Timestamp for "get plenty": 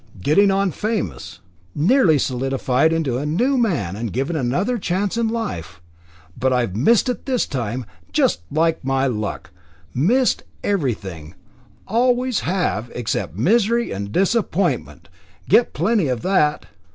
15.47-16.07